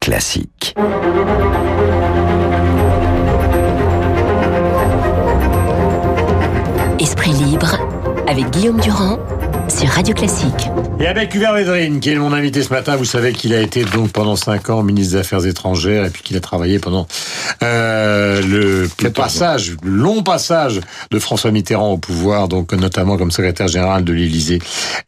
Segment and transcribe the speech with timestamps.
[0.00, 0.74] Classique.
[6.98, 7.78] Esprit libre
[8.26, 9.18] avec Guillaume Durand
[9.68, 10.68] sur Radio Classique.
[10.98, 13.84] Et avec Hubert Védrine, qui est mon invité ce matin, vous savez qu'il a été
[13.84, 17.06] donc pendant cinq ans ministre des Affaires étrangères et puis qu'il a travaillé pendant
[17.62, 20.80] euh, le, le passage, le long passage
[21.10, 24.58] de François Mitterrand au pouvoir, donc notamment comme secrétaire général de l'Élysée.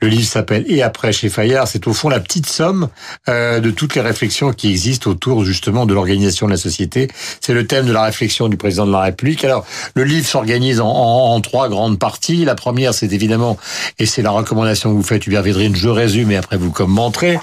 [0.00, 1.68] Le livre s'appelle Et après chez Fayard.
[1.68, 2.88] C'est au fond la petite somme
[3.28, 7.08] euh, de toutes les réflexions qui existent autour justement de l'organisation de la société.
[7.40, 9.44] C'est le thème de la réflexion du président de la République.
[9.44, 9.64] Alors,
[9.94, 12.44] le livre s'organise en, en, en trois grandes parties.
[12.44, 13.56] La première, c'est évidemment,
[13.98, 17.38] et c'est la recommandation que vous faites, Hubert Védrine, je résume et après vous commenterez.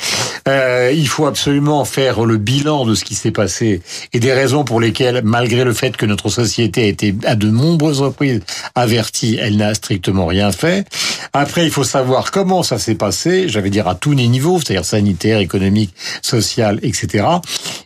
[0.47, 3.81] Euh, il faut absolument faire le bilan de ce qui s'est passé
[4.11, 7.49] et des raisons pour lesquelles, malgré le fait que notre société a été à de
[7.49, 8.41] nombreuses reprises
[8.73, 10.87] avertie, elle n'a strictement rien fait.
[11.33, 14.85] Après, il faut savoir comment ça s'est passé, j'avais dire à tous les niveaux, c'est-à-dire
[14.85, 17.25] sanitaire, économique, social, etc.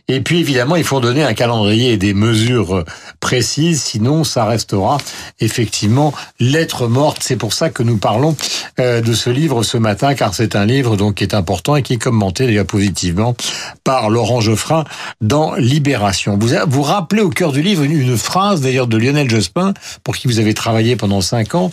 [0.08, 2.84] Et puis, évidemment, il faut donner un calendrier et des mesures
[3.20, 4.98] précises, sinon ça restera
[5.40, 7.18] effectivement lettre morte.
[7.22, 8.34] C'est pour ça que nous parlons
[8.78, 11.82] euh, de ce livre ce matin, car c'est un livre donc qui est important et
[11.82, 13.34] qui est commenté d'ailleurs positivement
[13.82, 14.84] par Laurent Geoffrin
[15.20, 16.38] dans Libération.
[16.38, 20.16] Vous vous rappelez au cœur du livre une, une phrase d'ailleurs de Lionel Jospin, pour
[20.16, 21.72] qui vous avez travaillé pendant cinq ans,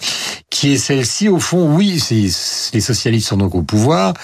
[0.50, 1.76] qui est celle-ci au fond.
[1.76, 2.04] Oui,
[2.74, 4.16] les socialistes sont donc au pouvoir.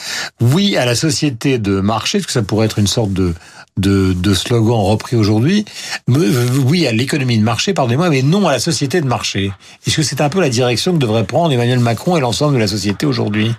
[0.42, 3.36] Oui à la société de marché, parce que ça pourrait être une sorte de
[3.78, 5.66] de, de slogan repris aujourd'hui.
[6.08, 9.52] Oui à l'économie de marché, pardonnez-moi, mais non à la société de marché.
[9.86, 12.60] Est-ce que c'est un peu la direction que devrait prendre Emmanuel Macron et l'ensemble de
[12.60, 13.52] la société aujourd'hui?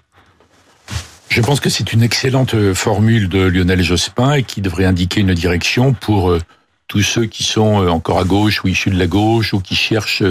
[1.28, 5.34] Je pense que c'est une excellente formule de Lionel Jospin et qui devrait indiquer une
[5.34, 6.40] direction pour euh,
[6.86, 9.74] tous ceux qui sont euh, encore à gauche ou issus de la gauche ou qui
[9.74, 10.22] cherchent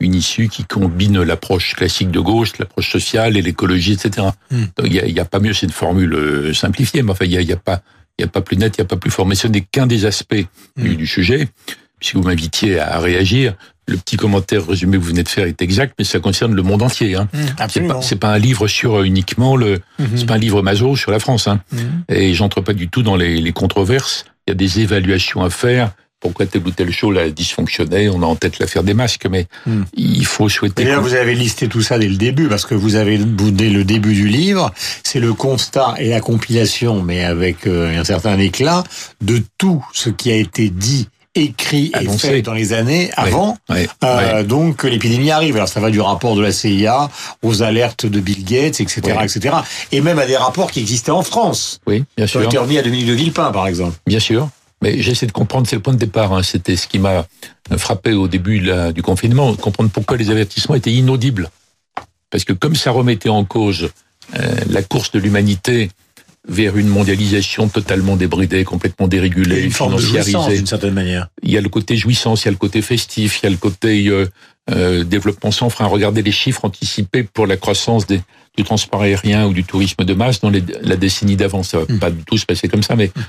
[0.00, 4.28] une issue qui combine l'approche classique de gauche, l'approche sociale et l'écologie, etc.
[4.50, 4.64] Mm.
[4.84, 7.54] Il n'y a, pas mieux, c'est une formule euh, simplifiée, mais enfin, il n'y a,
[7.54, 7.82] a, pas,
[8.18, 9.26] il y a pas plus net, il n'y a pas plus fort.
[9.26, 10.44] Mais ce n'est qu'un des aspects
[10.76, 10.94] mm.
[10.94, 11.48] du, sujet.
[12.00, 13.54] Si vous m'invitiez à réagir,
[13.86, 16.62] le petit commentaire résumé que vous venez de faire est exact, mais ça concerne le
[16.62, 17.16] monde entier.
[17.16, 17.28] Hein.
[17.32, 20.04] Mmh, c'est pas, un livre sur uniquement le, mmh.
[20.14, 21.48] c'est pas un livre maso sur la France.
[21.48, 21.60] Hein.
[21.72, 21.78] Mmh.
[22.10, 24.26] Et j'entre pas du tout dans les, les, controverses.
[24.46, 25.92] Il y a des évaluations à faire.
[26.20, 29.46] Pourquoi tel ou tel show a dysfonctionné On a en tête l'affaire des masques, mais
[29.94, 30.84] il faut souhaiter.
[30.84, 33.84] D'ailleurs, vous avez listé tout ça dès le début, parce que vous avez dès le
[33.84, 34.72] début du livre,
[35.04, 38.84] c'est le constat et la compilation, mais avec un certain éclat,
[39.20, 42.28] de tout ce qui a été dit écrit et Annoncé.
[42.28, 45.56] fait dans les années avant, oui, oui, euh, donc que l'épidémie arrive.
[45.56, 47.10] Alors ça va du rapport de la CIA
[47.42, 49.56] aux alertes de Bill Gates, etc., etc.,
[49.92, 51.80] et même à des rapports qui existaient en France.
[51.86, 52.40] Oui, bien sûr.
[52.40, 53.96] Remis à Dominique de Villepin, par exemple.
[54.06, 54.48] Bien sûr.
[54.82, 56.32] Mais j'essaie de comprendre, c'est le point de départ.
[56.32, 56.42] Hein.
[56.42, 57.26] C'était ce qui m'a
[57.76, 58.60] frappé au début
[58.94, 61.50] du confinement, comprendre pourquoi les avertissements étaient inaudibles.
[62.30, 63.90] Parce que comme ça remettait en cause
[64.36, 65.90] euh, la course de l'humanité
[66.46, 70.56] vers une mondialisation totalement débridée, complètement dérégulée, une financiarisée.
[70.56, 71.28] d'une certaine manière.
[71.42, 73.50] Il y a le côté jouissance, il y a le côté festif, il y a
[73.50, 74.26] le côté euh,
[74.70, 75.86] euh, développement sans frein.
[75.86, 78.20] Regardez les chiffres anticipés pour la croissance des,
[78.56, 81.62] du transport aérien ou du tourisme de masse dans les, la décennie d'avant.
[81.62, 81.98] Ça va mmh.
[81.98, 83.20] pas du tout se passer comme ça, mais mmh.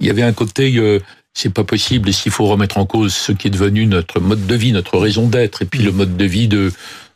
[0.00, 1.00] Il y avait un côté euh,
[1.34, 4.46] c'est pas possible et s'il faut remettre en cause ce qui est devenu notre mode
[4.46, 6.72] de vie, notre raison d'être, et puis le mode de vie de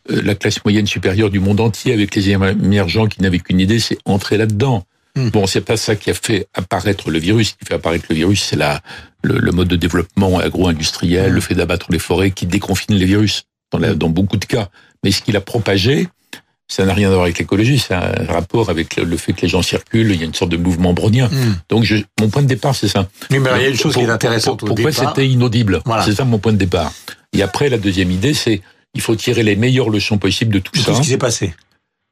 [0.09, 3.99] la classe moyenne supérieure du monde entier avec les émergents qui n'avaient qu'une idée, c'est
[4.05, 4.85] entrer là-dedans.
[5.17, 5.29] Mmh.
[5.31, 7.51] Bon, c'est pas ça qui a fait apparaître le virus.
[7.51, 8.81] Ce qui fait apparaître le virus, c'est la
[9.23, 11.35] le, le, mode de développement agro-industriel, mmh.
[11.35, 14.69] le fait d'abattre les forêts qui déconfine les virus dans, la, dans beaucoup de cas.
[15.05, 16.09] Mais ce qu'il a propagé,
[16.73, 19.49] ça n'a rien à voir avec l'écologie, c'est un rapport avec le, fait que les
[19.49, 21.29] gens circulent, il y a une sorte de mouvement brownien.
[21.29, 21.55] Mmh.
[21.69, 23.09] Donc je, mon point de départ, c'est ça.
[23.31, 25.83] Oui, mais il y a une chose pour, qui est intéressante pour, Pourquoi c'était inaudible?
[25.85, 26.03] Voilà.
[26.03, 26.91] C'est ça mon point de départ.
[27.35, 28.63] Et après, la deuxième idée, c'est
[28.95, 30.93] il faut tirer les meilleures leçons possibles de tout de ça.
[30.93, 31.55] Tout ce qui s'est passé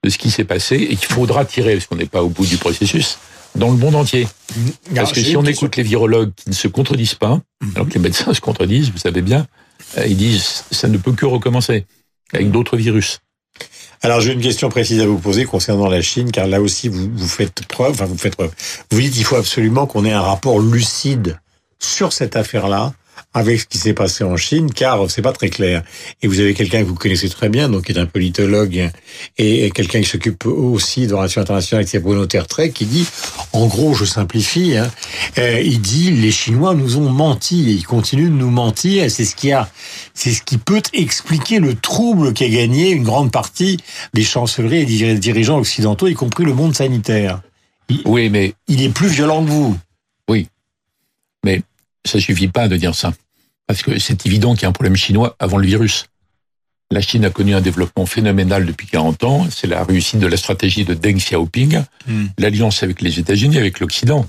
[0.02, 2.46] de ce qui s'est passé et qu'il faudra tirer, parce qu'on n'est pas au bout
[2.46, 3.18] du processus,
[3.54, 4.26] dans le monde entier.
[4.94, 7.70] Parce que si on écoute les virologues qui ne se contredisent pas, mmh.
[7.74, 9.46] alors que les médecins se contredisent, vous savez bien,
[10.06, 11.84] ils disent ça ne peut que recommencer
[12.32, 13.20] avec d'autres virus.
[14.02, 17.10] Alors j'ai une question précise à vous poser concernant la Chine, car là aussi vous,
[17.12, 18.52] vous faites preuve, enfin vous faites preuve.
[18.90, 21.38] Vous dites qu'il faut absolument qu'on ait un rapport lucide
[21.78, 22.94] sur cette affaire-là,
[23.32, 25.82] avec ce qui s'est passé en Chine, car c'est pas très clair.
[26.22, 28.90] Et vous avez quelqu'un que vous connaissez très bien, donc qui est un politologue
[29.38, 33.06] et quelqu'un qui s'occupe aussi de relations internationales, qui est Bruno Tertrais, qui dit,
[33.52, 34.90] en gros, je simplifie, hein,
[35.38, 39.08] euh, il dit les Chinois nous ont menti et ils continuent de nous mentir.
[39.10, 39.70] C'est ce qui a,
[40.12, 43.76] c'est ce qui peut expliquer le trouble qu'a gagné une grande partie
[44.12, 47.42] des chancelleries et des dirigeants occidentaux, y compris le monde sanitaire.
[47.88, 49.76] Il, oui, mais il est plus violent que vous.
[52.04, 53.12] Ça suffit pas de dire ça.
[53.66, 56.06] Parce que c'est évident qu'il y a un problème chinois avant le virus.
[56.90, 59.46] La Chine a connu un développement phénoménal depuis 40 ans.
[59.48, 62.26] C'est la réussite de la stratégie de Deng Xiaoping, mm.
[62.38, 64.26] l'alliance avec les États-Unis, avec l'Occident.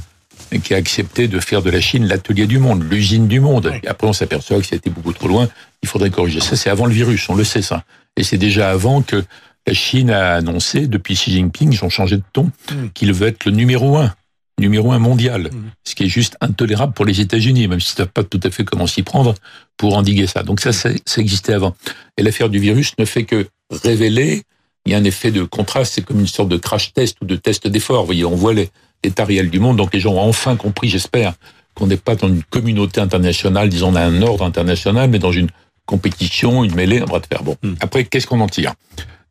[0.63, 3.73] qui a accepté de faire de la Chine l'atelier du monde, l'usine du monde.
[3.81, 5.49] Et après, on s'aperçoit que ça a été beaucoup trop loin.
[5.81, 6.55] Il faudrait corriger ça.
[6.55, 7.83] C'est avant le virus, on le sait ça.
[8.15, 9.23] Et c'est déjà avant que
[9.65, 12.89] la Chine a annoncé, depuis Xi Jinping, ils ont changé de ton, mm.
[12.93, 14.13] qu'il veut être le numéro un,
[14.61, 15.49] numéro un mondial.
[15.51, 15.71] Mm.
[15.83, 18.49] Ce qui est juste intolérable pour les États-Unis, même si ne savent pas tout à
[18.49, 19.35] fait comment s'y prendre
[19.75, 20.43] pour endiguer ça.
[20.43, 21.75] Donc ça, ça, ça existait avant.
[22.17, 23.47] Et l'affaire du virus ne fait que
[23.83, 24.43] révéler
[24.85, 27.25] il y a un effet de contraste, c'est comme une sorte de crash test ou
[27.25, 28.01] de test d'effort.
[28.01, 31.33] Vous voyez, on voit l'état réel du monde, donc les gens ont enfin compris, j'espère,
[31.75, 35.31] qu'on n'est pas dans une communauté internationale, disons, on a un ordre international, mais dans
[35.31, 35.49] une
[35.85, 37.43] compétition, une mêlée, un bras de fer.
[37.43, 37.75] Bon, hmm.
[37.79, 38.73] après, qu'est-ce qu'on en tire?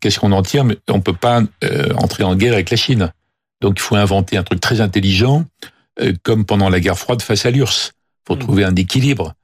[0.00, 0.64] Qu'est-ce qu'on en tire?
[0.64, 3.12] Mais on peut pas euh, entrer en guerre avec la Chine.
[3.60, 5.44] Donc, il faut inventer un truc très intelligent,
[6.00, 7.92] euh, comme pendant la guerre froide face à l'URSS.
[7.94, 8.40] Il faut hmm.
[8.40, 9.34] trouver un équilibre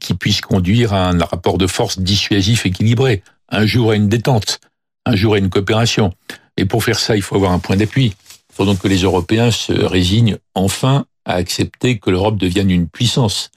[0.00, 3.22] qui puisse conduire à un rapport de force dissuasif équilibré.
[3.48, 4.60] Un jour à une détente,
[5.06, 6.12] un jour à une coopération.
[6.56, 8.14] Et pour faire ça, il faut avoir un point d'appui.
[8.50, 12.88] Il faut donc que les Européens se résignent enfin à accepter que l'Europe devienne une
[12.88, 13.50] puissance.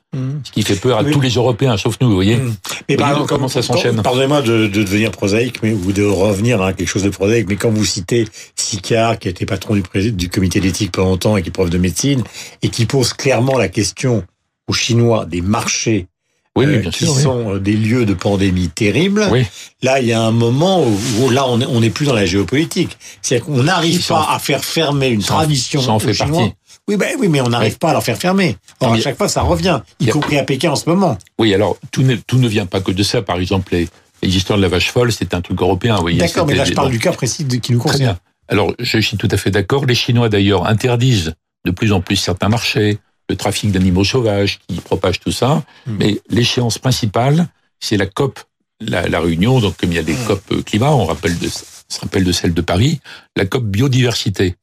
[0.44, 2.38] Ce qui fait peur à tous les Européens, sauf nous, vous voyez.
[2.38, 2.56] Mmh.
[2.90, 6.74] Mais par comment ça s'enchaîne Pardonnez-moi de, de, devenir prosaïque, mais ou de revenir à
[6.74, 7.48] quelque chose de prosaïque.
[7.50, 11.42] Mais quand vous citez Sicard, qui était patron du, du comité d'éthique pendant longtemps et
[11.42, 12.24] qui est prof de médecine,
[12.62, 14.24] et qui pose clairement la question
[14.68, 16.08] aux Chinois des marchés
[16.56, 19.28] oui, euh, bien qui sûr, sont euh, des lieux de pandémie terribles.
[19.32, 19.44] Oui.
[19.82, 22.98] Là, il y a un moment où, là, on n'est plus dans la géopolitique.
[23.22, 26.54] C'est-à-dire qu'on n'arrive pas à faire fermer une tradition ça en fait partie.
[26.90, 28.58] Oui, ben, oui, mais on n'arrive pas à leur faire fermer.
[28.82, 31.18] Or, à chaque fois, ça revient, y, compris à Pékin en ce moment.
[31.40, 33.22] Oui, alors, tout ne, tout ne vient pas que de ça.
[33.22, 33.88] Par exemple, les,
[34.22, 35.98] les histoires de la vache folle, c'est un truc européen.
[36.18, 38.18] D'accord, mais là, je parle du cas précis de, qui nous concerne.
[38.50, 39.86] Alors, je suis tout à fait d'accord.
[39.86, 41.34] Les Chinois, d'ailleurs, interdisent
[41.66, 45.64] de plus en plus certains marchés le trafic d'animaux sauvages qui propage tout ça.
[45.88, 45.96] Hmm.
[46.00, 47.48] Mais l'échéance principale,
[47.80, 48.40] c'est la COP,
[48.82, 49.60] la, réunion.
[49.60, 50.28] Donc, comme il y a des hmm.
[50.28, 53.00] COP euh, climat, on rappelle de, se rappelle de celle de Paris,
[53.36, 54.56] la COP biodiversité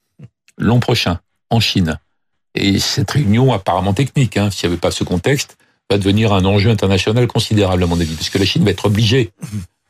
[0.59, 1.99] l'an prochain en Chine.
[2.55, 5.57] Et cette réunion apparemment technique, hein, s'il n'y avait pas ce contexte,
[5.91, 8.87] va devenir un enjeu international considérable à mon avis, parce que la Chine va être
[8.87, 9.33] obligée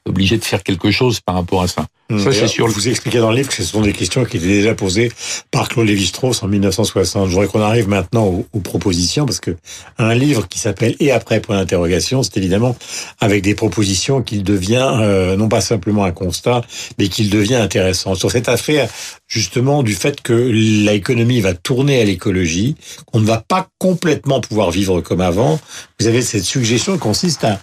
[0.09, 1.87] obligé de faire quelque chose par rapport à ça.
[2.09, 2.19] Mmh.
[2.19, 2.67] ça, c'est sûr.
[2.67, 5.13] Vous expliquez dans le livre que ce sont des questions qui étaient déjà posées
[5.51, 7.27] par Claude Lévi-Strauss en 1960.
[7.27, 9.57] Je voudrais qu'on arrive maintenant aux, aux, propositions, parce que
[9.99, 12.77] un livre qui s'appelle Et après, point d'interrogation, c'est évidemment
[13.21, 16.63] avec des propositions qu'il devient, euh, non pas simplement un constat,
[16.99, 18.15] mais qu'il devient intéressant.
[18.15, 18.89] Sur cette affaire,
[19.29, 22.75] justement, du fait que l'économie va tourner à l'écologie,
[23.07, 25.61] qu'on ne va pas complètement pouvoir vivre comme avant,
[26.01, 27.61] vous avez cette suggestion qui consiste à,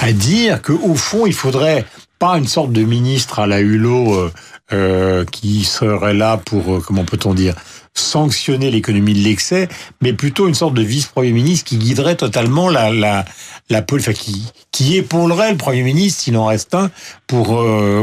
[0.00, 1.84] à dire qu'au fond, il faudrait
[2.18, 4.32] pas une sorte de ministre à la Hulot euh,
[4.72, 7.54] euh, qui serait là pour, euh, comment peut-on dire,
[7.94, 9.68] sanctionner l'économie de l'excès,
[10.00, 13.24] mais plutôt une sorte de vice-premier ministre qui guiderait totalement la la
[13.70, 16.90] la enfin, qui qui épaulerait le premier ministre s'il en reste un
[17.26, 17.60] pour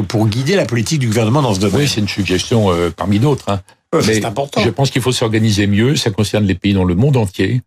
[0.07, 1.81] pour guider la politique du gouvernement dans ce domaine.
[1.81, 3.49] Oui, c'est une suggestion parmi d'autres.
[3.49, 3.61] Hein.
[4.01, 4.61] c'est important.
[4.61, 5.95] Je pense qu'il faut s'organiser mieux.
[5.95, 7.61] Ça concerne les pays dans le monde entier.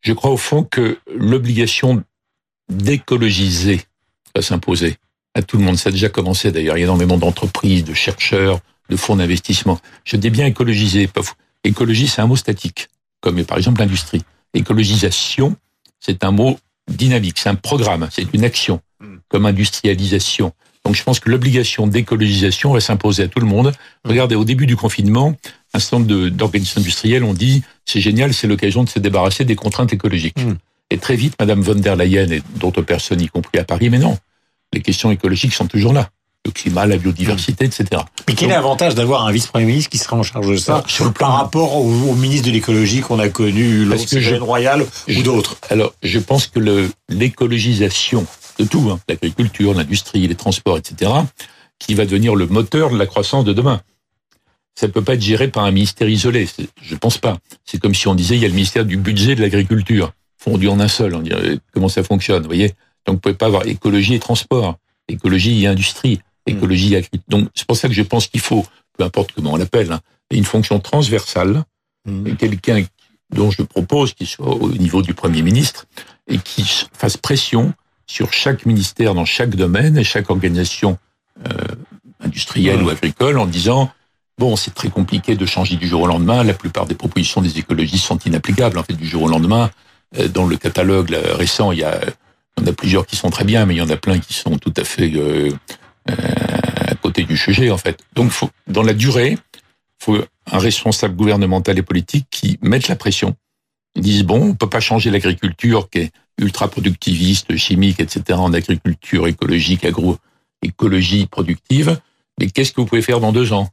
[0.00, 2.04] Je crois au fond que l'obligation
[2.68, 3.80] d'écologiser
[4.34, 4.96] va s'imposer
[5.34, 5.76] à tout le monde.
[5.76, 6.76] Ça a déjà commencé d'ailleurs.
[6.76, 9.78] Il y a énormément d'entreprises, de chercheurs, de fonds d'investissement.
[10.04, 11.08] Je dis bien écologiser.
[11.64, 12.88] Écologie, c'est un mot statique,
[13.20, 14.22] comme par exemple l'industrie.
[14.52, 15.56] Écologisation,
[15.98, 16.58] c'est un mot
[16.88, 18.80] dynamique, c'est un programme, c'est une action,
[19.28, 20.52] comme industrialisation.
[20.84, 23.72] Donc je pense que l'obligation d'écologisation va s'imposer à tout le monde.
[24.04, 25.34] Regardez, au début du confinement,
[25.72, 29.56] un certain nombre d'organismes industriels ont dit c'est génial, c'est l'occasion de se débarrasser des
[29.56, 30.38] contraintes écologiques.
[30.38, 30.56] Hmm.
[30.90, 33.98] Et très vite, Madame von der Leyen et d'autres personnes, y compris à Paris, mais
[33.98, 34.16] non,
[34.72, 36.10] les questions écologiques sont toujours là.
[36.46, 38.02] Le climat, la biodiversité, etc.
[38.28, 41.06] Mais quel est l'avantage d'avoir un vice-premier ministre qui sera en charge de ça sur
[41.06, 45.94] le par rapport au, ministre de l'écologie qu'on a connu, le Royal ou d'autres Alors,
[46.02, 48.26] je pense que l'écologisation
[48.58, 51.10] de tout, hein, l'agriculture, l'industrie, les transports, etc.,
[51.78, 53.80] qui va devenir le moteur de la croissance de demain.
[54.74, 56.46] Ça ne peut pas être géré par un ministère isolé.
[56.82, 57.38] Je pense pas.
[57.64, 60.12] C'est comme si on disait il y a le ministère du budget de l'agriculture
[60.44, 61.14] fondu en un seul.
[61.14, 62.74] On dirait comment ça fonctionne, vous voyez?
[63.06, 67.28] Donc, vous pouvez pas avoir écologie et transport, écologie et industrie, écologie et agriculture.
[67.28, 68.64] Donc, c'est pour ça que je pense qu'il faut,
[68.96, 71.64] peu importe comment on l'appelle, hein, une fonction transversale,
[72.06, 72.26] mmh.
[72.26, 72.84] et quelqu'un
[73.30, 75.86] dont je propose qu'il soit au niveau du Premier ministre
[76.28, 77.72] et qui fasse pression
[78.06, 80.98] sur chaque ministère dans chaque domaine et chaque organisation
[81.46, 81.74] euh,
[82.20, 83.90] industrielle ou agricole en disant
[84.36, 86.42] Bon, c'est très compliqué de changer du jour au lendemain.
[86.42, 88.78] La plupart des propositions des écologistes sont inapplicables.
[88.78, 89.70] En fait, du jour au lendemain,
[90.32, 92.00] dans le catalogue récent, il y a,
[92.64, 94.72] a plusieurs qui sont très bien, mais il y en a plein qui sont tout
[94.76, 95.50] à fait euh,
[96.10, 96.14] euh,
[96.88, 97.98] à côté du sujet, en fait.
[98.14, 99.38] Donc, faut, dans la durée,
[99.98, 100.18] faut
[100.50, 103.34] un responsable gouvernemental et politique qui mette la pression.
[103.96, 108.52] Ils disent, bon, on peut pas changer l'agriculture qui est ultra productiviste, chimique, etc., en
[108.52, 112.00] agriculture écologique, agro-écologie productive,
[112.38, 113.70] mais qu'est-ce que vous pouvez faire dans deux ans?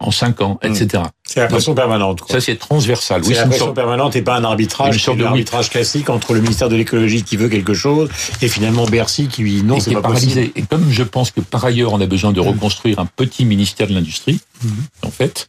[0.00, 1.04] En 5 ans, etc.
[1.24, 2.20] C'est la pression permanente.
[2.20, 2.34] Quoi.
[2.34, 3.24] Ça, c'est transversal.
[3.24, 6.68] C'est la pression permanente et pas un arbitrage, une de arbitrage classique entre le ministère
[6.68, 8.10] de l'écologie qui veut quelque chose
[8.42, 10.52] et finalement Bercy qui lui dit non, c'est pas paralysé.
[10.56, 13.86] Et comme je pense que par ailleurs, on a besoin de reconstruire un petit ministère
[13.86, 14.72] de l'industrie, mhm.
[15.02, 15.48] en fait,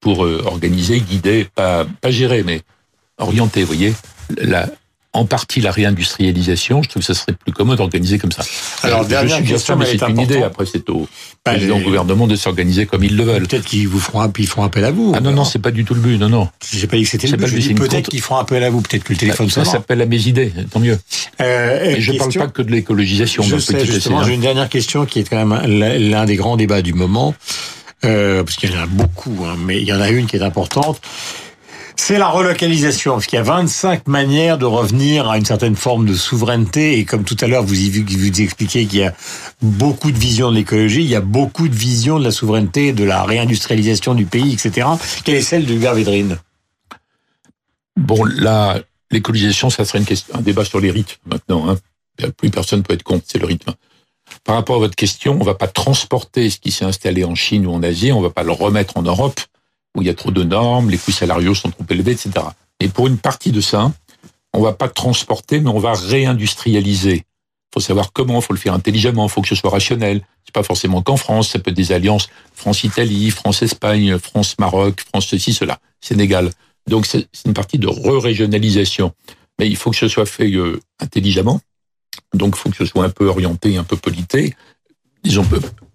[0.00, 2.62] pour euh, organiser, guider, pas, pas gérer, mais
[3.18, 3.94] orienter, vous voyez,
[4.38, 4.66] la,
[5.12, 6.82] en partie la réindustrialisation.
[6.82, 8.44] Je trouve que ça serait plus commode d'organiser comme ça.
[8.82, 10.42] Alors, dernière question, mais c'est une idée.
[10.42, 11.08] Après, c'est au
[11.44, 13.46] bah, président gouvernement de s'organiser comme ils le veulent.
[13.46, 15.12] Peut-être qu'ils vous feront, ils feront appel à vous.
[15.16, 16.18] Ah non, non, c'est pas du tout le but.
[16.18, 16.48] Non, non.
[16.72, 17.74] J'ai pas dit que c'était le but.
[17.74, 18.82] Peut-être qu'ils feront appel à vous.
[18.82, 20.52] Peut-être que le téléphone bah, Ça s'appelle à mes idées.
[20.70, 20.98] Tant mieux.
[21.40, 23.42] Euh, et je parle pas que de l'écologisation.
[23.42, 26.82] Je sais, justement, j'ai une dernière question qui est quand même l'un des grands débats
[26.82, 27.34] du moment.
[28.04, 30.36] Euh, parce qu'il y en a beaucoup, hein, mais il y en a une qui
[30.36, 31.00] est importante.
[32.02, 36.06] C'est la relocalisation, parce qu'il y a 25 manières de revenir à une certaine forme
[36.06, 36.98] de souveraineté.
[36.98, 39.14] Et comme tout à l'heure, vous, vous expliquez qu'il y a
[39.60, 43.04] beaucoup de visions de l'écologie, il y a beaucoup de visions de la souveraineté, de
[43.04, 44.88] la réindustrialisation du pays, etc.
[45.24, 46.38] Quelle est celle de Hubert Védrine?
[47.96, 48.80] Bon, là,
[49.10, 51.68] l'écologisation, ça serait une question, un débat sur les rythmes maintenant.
[51.68, 51.76] Hein.
[52.38, 53.74] Plus personne peut être contre, c'est le rythme.
[54.44, 57.34] Par rapport à votre question, on ne va pas transporter ce qui s'est installé en
[57.34, 59.38] Chine ou en Asie, on ne va pas le remettre en Europe
[59.96, 62.46] où il y a trop de normes, les coûts salariaux sont trop élevés, etc.
[62.78, 63.92] Et pour une partie de ça,
[64.52, 67.24] on va pas transporter, mais on va réindustrialiser.
[67.70, 70.22] Il faut savoir comment, il faut le faire intelligemment, il faut que ce soit rationnel.
[70.44, 75.52] C'est pas forcément qu'en France, ça peut être des alliances France-Italie, France-Espagne, France-Maroc, France ceci,
[75.52, 76.50] cela, Sénégal.
[76.88, 79.12] Donc c'est une partie de re-régionalisation.
[79.58, 81.60] Mais il faut que ce soit fait euh, intelligemment.
[82.34, 84.54] Donc il faut que ce soit un peu orienté, un peu polité,
[85.22, 85.44] disons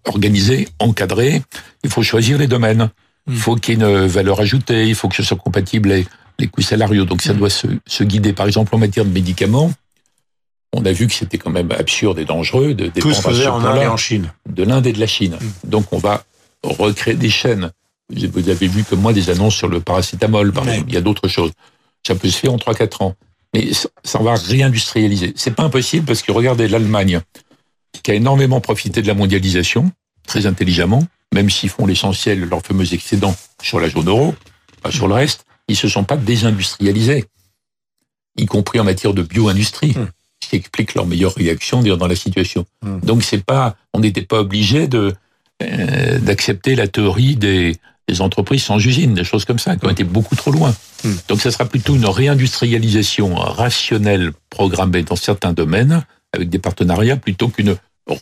[0.06, 1.42] organisé, encadré.
[1.84, 2.90] Il faut choisir les domaines.
[3.27, 6.08] Il faut qu'il y ait une valeur ajoutée, il faut que ce soit compatible avec
[6.38, 7.05] les coûts salariaux.
[7.05, 7.38] Donc ça hmm.
[7.38, 8.34] doit se, se, guider.
[8.34, 9.72] Par exemple, en matière de médicaments,
[10.74, 13.88] on a vu que c'était quand même absurde et dangereux de dépendre en Inde et
[13.88, 14.32] en Chine.
[14.48, 15.38] De l'Inde et de la Chine.
[15.39, 15.70] Hmm.
[15.70, 16.24] Donc on va
[16.63, 17.72] recréer des chaînes.
[18.10, 20.89] Vous avez vu comme moi des annonces sur le paracétamol, par exemple.
[20.89, 21.51] Il y a d'autres choses.
[22.05, 23.15] Ça peut se faire en 3-4 ans.
[23.53, 23.72] Mais
[24.03, 25.34] ça, va réindustrialiser.
[25.36, 27.22] C'est pas impossible parce que regardez l'Allemagne,
[28.03, 29.91] qui a énormément profité de la mondialisation,
[30.27, 31.03] très intelligemment,
[31.36, 34.34] même s'ils font l'essentiel, leur fameux excédent sur la zone euro,
[34.82, 37.25] pas sur le reste, ils se sont pas désindustrialisés,
[38.38, 40.08] y compris en matière de bio-industrie, hmm.
[40.42, 42.65] ce qui explique leur meilleure réaction dans la situation.
[42.82, 43.00] Hmm.
[43.01, 45.13] Donc c'est pas, on n'était pas obligé de
[45.62, 47.75] euh, d'accepter la théorie des,
[48.08, 50.74] des entreprises sans usine, des choses comme ça, qui ont été beaucoup trop loin.
[51.04, 51.15] Hmm.
[51.27, 57.50] Donc ça sera plutôt une réindustrialisation rationnelle programmée dans certains domaines, avec des partenariats, plutôt
[57.50, 57.75] qu'une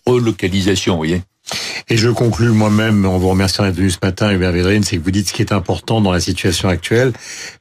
[0.08, 1.22] relocalisation, vous voyez.
[1.90, 5.04] Et je conclus moi-même en vous remerciant d'être venu ce matin, Hubert Védrine, c'est que
[5.04, 7.12] vous dites ce qui est important dans la situation actuelle,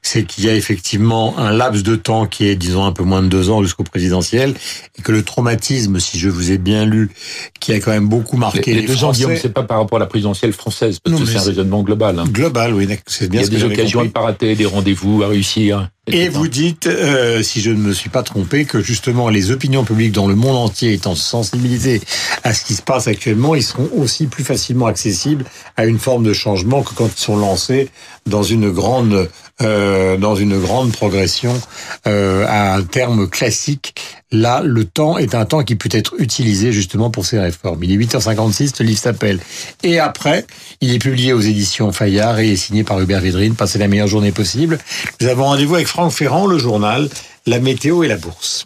[0.01, 3.21] c'est qu'il y a effectivement un laps de temps qui est, disons, un peu moins
[3.21, 4.53] de deux ans jusqu'au présidentiel,
[4.97, 7.11] et que le traumatisme, si je vous ai bien lu,
[7.59, 9.97] qui a quand même beaucoup marqué les, les, deux ans, Guillaume, c'est pas par rapport
[9.97, 12.17] à la présidentielle française, parce que c'est un raisonnement global.
[12.19, 12.25] Hein.
[12.31, 13.41] Global, oui, c'est bien.
[13.41, 15.89] Il y a des occasions à pas rater, des rendez-vous à réussir.
[16.07, 19.85] Et vous dites, euh, si je ne me suis pas trompé, que justement les opinions
[19.85, 22.01] publiques dans le monde entier étant sensibilisées
[22.43, 25.45] à ce qui se passe actuellement, ils seront aussi plus facilement accessibles
[25.77, 27.89] à une forme de changement que quand ils sont lancés
[28.25, 29.29] dans une grande
[29.61, 31.53] euh, dans une grande progression
[32.07, 33.95] euh, à un terme classique.
[34.31, 37.83] Là, le temps est un temps qui peut être utilisé justement pour ces réformes.
[37.83, 39.39] Il est 8h56, le livre s'appelle
[39.83, 40.47] Et après,
[40.81, 43.53] il est publié aux éditions Fayard et est signé par Hubert Védrine.
[43.53, 44.79] Passez la meilleure journée possible.
[45.21, 47.07] Nous avons rendez-vous avec Franck Ferrand, le journal,
[47.45, 48.65] la météo et la bourse.